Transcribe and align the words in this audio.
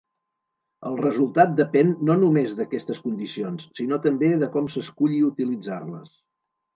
El 0.91 0.95
resultat 1.01 1.51
depèn 1.57 1.91
no 2.09 2.15
només 2.21 2.55
d'aquestes 2.59 3.01
condicions 3.03 3.67
sinó 3.81 3.99
també 4.07 4.31
de 4.45 4.49
com 4.57 4.71
s'esculli 4.77 5.21
utilitzar-les. 5.29 6.09